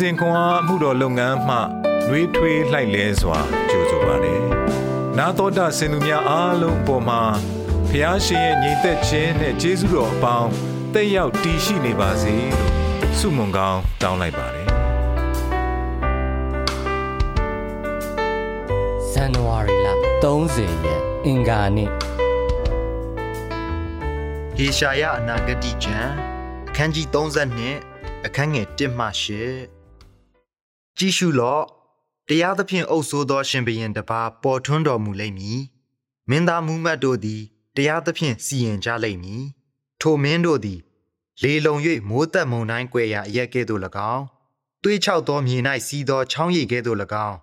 [0.00, 1.56] စဉ်ခွန်အားမှုတော်လုပ်ငန်းမှ
[2.08, 3.38] နှွေးထွေးလှိုက်လဲစွာ
[3.70, 4.42] ကြိုဆိုပါတယ်။
[5.18, 7.22] နာတော်တာစင်သူများအားလုံးပေါ်မှာ
[7.88, 10.50] ဖျားရှင်ရဲ့ညီသက်ခြင်းနဲ့ကျေးဇူးတော်အပေါင်း
[10.94, 12.70] တက်ရောက်တည်ရှိနေပါစေလို့
[13.18, 14.68] ဆုမွန်ကောင်းတောင်းလိုက်ပါတယ်
[19.10, 19.88] ဇန်နဝါရီလ
[20.24, 21.90] 30ရက်အင်္ဂါနေ့
[24.56, 26.10] ဟေရှာယအနာဂတိကျမ်း
[26.68, 29.75] အခန်းကြီး32အခန်းငယ်1မှ8
[30.98, 31.64] ကြည့်ရှုလော့
[32.28, 35.60] တရားသဖြင့်အုပ်ဆိုးသောရှင်ဘရင်တစ်ပါးပေါ်ထွန်းတော်မူလိမ့်မည်
[36.30, 37.42] မင်းသားမူမတ်တို့သည်
[37.76, 39.44] တရားသဖြင့်စီရင်ကြလိမ့်မည်
[40.00, 40.80] ထိုမင်းတို့သည်
[41.42, 41.76] လေလုံ၍
[42.08, 43.80] မိုးသက်မုန်တိုင်းကွယ်ရာအရက်ကဲ့သို့၎
[44.12, 44.24] င်း
[44.82, 45.56] တွေးချောက်သောမြေ၌
[45.86, 47.36] စီးသောချောင်းရည်ကဲ့သို့၎င်း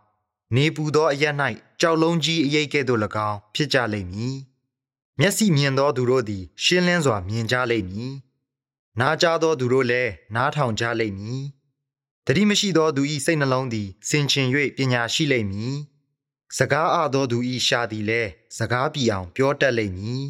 [0.56, 1.36] နေပူသောအရက်၌
[1.82, 4.36] ကြောက်လုံးကြီးအရိပ်ကဲ့သို့၎င်းဖြစ်ကြလိမ့်မည်
[5.20, 8.14] မျက်စိမြင်သောသူတို့သည် ရှင်းလင်းစွာမြင်ကြလိမ့်မည်
[9.00, 11.44] နားကြားသောသူတို့လည်းနားထောင်ကြလိမ့်မည်
[12.28, 15.76] တတိမရှိသောသူ၏စိတ်နှလုံးသည်စင်ချင်၍ပညာရှိလိမ့်မည်
[16.58, 20.24] စကားအသောသူ၏ရှာသည်လည်းစကားပြေအောင်ပြောတတ်လိမ့်မည်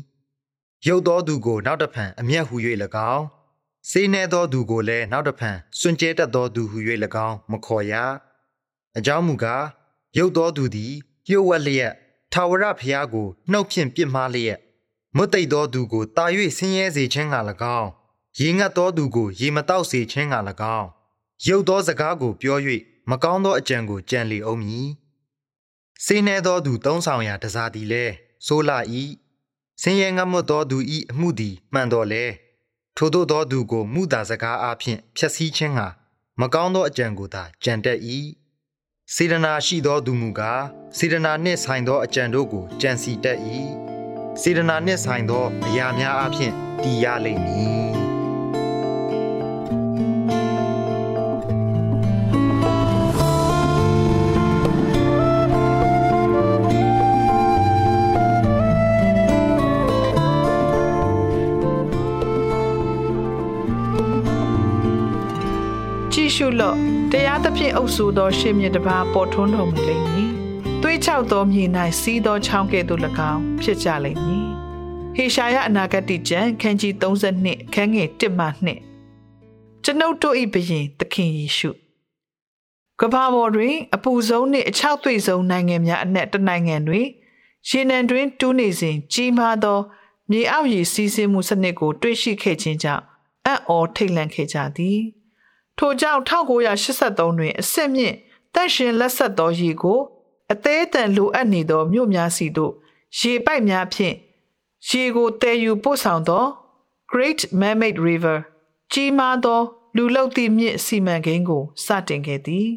[0.87, 2.55] ရုပ်သောသူကိုနောက်တဖန်အမျက်ဟူ၍၎
[3.13, 3.25] င်း
[3.89, 6.77] စေးနှဲသောသူကိုလည်းနောက်တဖန်စွန့်ကြဲတတ်သောသူဟူ၍၎
[7.27, 7.93] င်းမခေါ်ရ
[8.97, 9.65] အကြောင်းမူကား
[10.17, 10.93] ရုပ်သောသူသည်
[11.27, 11.93] လျှို့ဝှက်လျက်
[12.33, 14.59] ထာဝရဘုရားကိုနှုတ်ဖြင့်ပြစ်မှားလျက်
[15.15, 16.25] မွတ်သိပ်သောသူကိုတာ၍
[16.57, 17.35] ဆင်းရဲစေခြင်းက၎
[17.79, 17.89] င်း
[18.39, 20.35] ရေငတ်သောသူကိုရေမတောက်စေခြင်းက၎
[20.77, 20.87] င်း
[21.47, 22.57] ရုပ်သောစကားကိုပြော၍
[23.09, 24.87] မကောင်းသောအကြံကိုကြံလေအောင်မည်
[26.05, 28.05] စေးနှဲသောသူသုံးဆောင်ရာတစားသည်လဲ
[28.45, 28.79] ဆိုးလာ၏
[29.81, 30.77] ဆင်းရဲငတ်မွတ်သောသူ၏
[31.11, 32.25] အမှုသည်မှန်တော်လဲ
[32.97, 35.87] ထို့သောသောသူကိုမူတာစကားအားဖြင့်ဖျက်ဆီးခြင်းဟာ
[36.39, 37.99] မကောင်းသောအကြံကိုသာကြံတတ်၏
[39.13, 40.63] စေတနာရှိသောသူမူကား
[40.97, 43.39] စေတနာနှင့်ဆိုင်သောအကြံတို့ကိုကြံစီတတ်၏
[44.41, 46.53] စေတနာနှင့်ဆိုင်သောအရာများအားဖြင့်
[46.83, 48.02] တည်ရလိမ့်မည်
[66.15, 66.77] ကြည့်ရှုလော့
[67.11, 70.31] တရားသဖြင့်အုပ်ဆိုသောရှင်မြတ်တစ်ပါးပေါ်ထွန်းတော်မူလိမ့်မည်။
[70.81, 71.63] သွေးချောက်သောမြေ၌
[71.99, 73.01] စီးသောချောင်းကဲ့သို့၎
[73.31, 74.47] င်းဖြစ်ကြလိမ့်မည်။
[75.15, 78.47] ဟေရှာယအနာဂတိကျမ်းခန်းကြီး32ခန်းငယ်1မှ
[79.07, 81.69] 2ကျွန်ုပ်တို့၏ဘုရင်သခင်ယေရှု
[83.01, 87.05] ကမ္ဘာပေါ်တွင်အပူဆုံးနှင့်အချောက်သွေ့ဆုံးနိုင်ငံများအနက်တစ်နိုင်ငံတွင်
[87.69, 89.79] ရေနံတွင်တူးနေစဉ်ကြီးမားသော
[90.29, 93.03] မြေအောက်ရေစီးဆင်းမှုစနစ်ကို တွေ့ရှိခဲ့ခြင်းကြောင့်
[93.45, 95.01] အံ့ဩထိတ်လန့်ခဲ့ကြသည်။
[95.77, 98.15] ထိုကြောင့်1983တွင်အစစ်မြင့်
[98.53, 99.99] တက်ရှင်လက်ဆက်သောရေကို
[100.51, 102.73] အသေးအတန်လိုအပ်နေသောမြို့များစီသို့
[103.19, 104.15] ရေပိုက်များဖြင့်
[104.89, 106.45] ရေကိုတည်ယူပို့ဆောင်သော
[107.11, 108.37] Great Mermaid River
[108.91, 109.61] ကြီးမားသော
[109.95, 112.69] လူလုတ်သည့်မြစ်စီမံကိန်းကိုစတင်ခဲ့သည်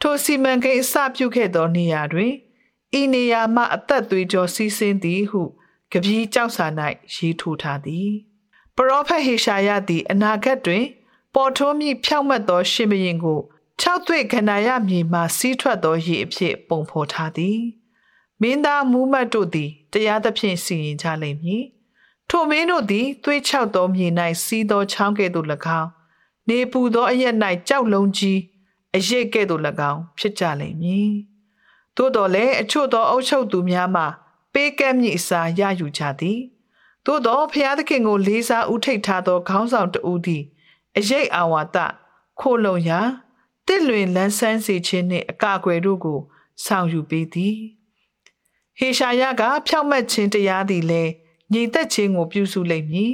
[0.00, 2.32] ထိုစီမံကိန်းအစပြုခဲ့သောနေရာတွင်
[3.00, 5.42] ဤနေရာမှအသက်သွေးကြောစီးဆင်းသည်ဟု
[5.92, 6.66] ကပီးကြောက်စာ၌
[7.14, 8.10] ရေးထိုးထားသည်
[8.76, 10.84] ပရောဖက်ဟေရှာယသည်အနာဂတ်တွင်
[11.34, 13.40] ပေါ်ထွန်းမြဖြောက်မတ်သော ရှင်ဘရင်ကို
[13.80, 17.60] ၆သွေ့ခန္ဓာရမြေမှ စီးထွက်သောရေအဖြစ် ပုံဖော်ထားသည်
[18.40, 21.64] မင်းသားမူးမတ်တို့သည်တရားသဖြင့်စီရင်ကြလိမ့်မည်
[22.30, 24.06] ထိုမင်းတို့သည်သွေးချောက်သောမြေ၌
[24.44, 25.46] စီးသောချောင်းကဲ့သို့၎
[25.80, 25.88] င်း
[26.48, 27.34] နေပူသောအရက်၌
[27.68, 28.38] ကြောက်လုံးကြီး
[28.96, 31.12] အရိပ်ကဲ့သို့၎င်းဖြစ်ကြလိမ့်မည်
[31.96, 34.04] သို့တော်လည်းအချို့သောအုပ်ချုပ်သူများမှ
[34.52, 36.40] ပေးကမ်းမြစ်အစာရယူကြသည်
[37.06, 40.44] သို့တော်ဖျားသခင်ကိုလေးစားဥထိတ်ထားသောခေါင်းဆောင်တဦးသည်
[40.98, 41.76] အရေးအာဝါဒ
[42.40, 43.00] ခိုလုံရာ
[43.66, 46.20] တစ်လွင်လန်းဆန်းစေခြင်းနှင့်အကာအကွယ်တို့ကို
[46.64, 47.56] ဆောင်ယူပေးသည်
[48.78, 51.12] ဟေရှာယကဖြောက်မှတ်ခြင်းတရားသည်လည်း
[51.52, 53.12] ညီသက်ခြင်းကိုပြုစုလိမ့်မည်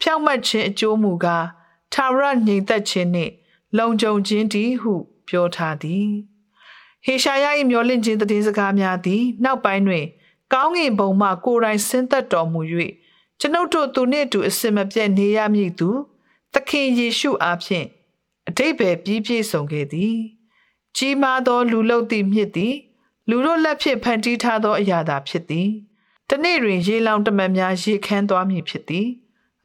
[0.00, 1.46] ဖြောက်မှတ်ခြင်းအကျိုးမူကား
[1.94, 3.32] သာရညီသက်ခြင်းနှင့်
[3.78, 4.94] လုံခြုံခြင်းတည်းဟု
[5.28, 6.10] ပြောထားသည်
[7.04, 10.04] ဟေရှာယ၏မျောလင့်ခြင်းသတင်းစကားများသည် နောက်ပိုင်းတွင်
[10.52, 12.60] ကောင်းကင်ဘုံမှကိုယ်တိုင်ဆင်းသက်တော်မူ၍
[13.40, 15.88] ကျွန်ုပ်တို့သူနှင့်အတူအစင်မပြတ်နေရမည်သူ
[16.54, 17.86] သခင်ယေရှုအားဖြင့်
[18.48, 20.16] အတိတ်ပဲပြီးပြည့်စုံခဲ့သည်
[20.96, 22.74] ကြီးမားသောလူလုတ်သည့်မြစ်သည်
[23.28, 25.68] လူတို့လက်ဖြင့်ဖန်တီးထားသောအရာသာဖြစ်သည်
[26.28, 29.08] တနေ့တွင် ရေလောင်တမန်များရေခမ်းသွားမည်ဖြစ်သည်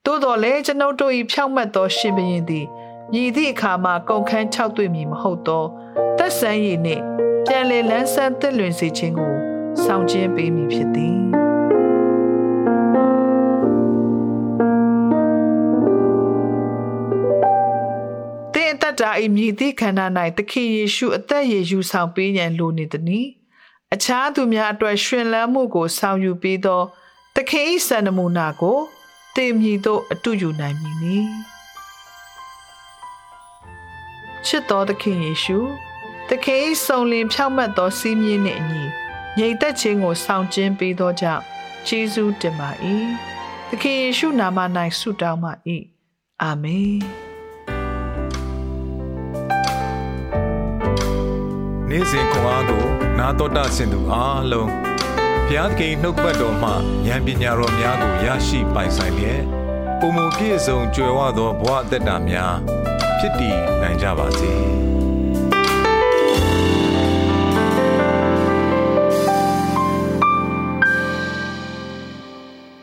[0.06, 2.66] သို့တော်လည်းကျွန်ုပ်တို့၏ဖြောင့်မတ်သောရှင်ဘုရင်သည်
[3.12, 5.64] မြည်သည့်အခါမှကုန်ခန်း၆တွေ့မည်မဟုတ်သော
[6.18, 7.04] သက်ဆန်းရည်နှင့်
[7.46, 9.34] ပြန်လေလန်းဆန်းသစ်လွင်စေခြင်းကို
[9.84, 11.35] ဆောင်ကျင်းပေးမည်ဖြစ်သည်
[19.00, 20.06] သင်အသက်တာ၏မြည်သည့်ခန္ဓာ၌
[20.38, 23.28] သခင်ယေရှုအသက်ရည်ယူဆောင်ပေးရန်လိုနေသည်။
[23.94, 26.82] အခြားသူများအတွက်ရှင်လန်းမှုကိုဆောင်ယူပေးသော
[27.36, 28.78] သခင်၏စံနမူနာကို
[29.36, 31.18] သင်မြည်သို့အတူယူနိုင်မည်နီ
[34.46, 35.58] ချစ်တော်သခင်ယေရှု
[36.30, 38.84] သခင်၏စုံလင်ဖြောင့်မတ်သောစီးမြင်နှင့်အညီ
[39.38, 41.44] ငြိမ်သက်ခြင်းကိုဆောင်ကျင်းပေးသောကြောင့်
[41.88, 42.70] ကျေးဇူးတင်ပါ၏
[43.70, 44.60] သခင်ယေရှုနာမ၌
[45.00, 45.54] ဆုတောင်းပါ၏
[46.42, 47.25] အာမင်
[51.98, 52.86] နေ့စဉ်ခွန်အားကို
[53.20, 54.72] နာတော်တာဆင်သူအားလုံး
[55.48, 56.72] ဘုရားသခင်နှုတ်ပတ်တော်မှ
[57.08, 59.42] ဉာဏ်ပညာတော်များကိုရရှိပိုင်ဆိုင်လျက်
[60.00, 62.56] ပုံမူပြည့်စုံကြွယ်ဝသောဘဝအသက်တာများ
[63.20, 64.52] ဖြစ်တည်နိုင်ကြပါစေ။